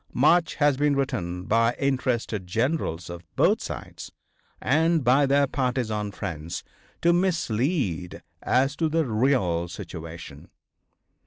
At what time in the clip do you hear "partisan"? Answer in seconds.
5.45-6.11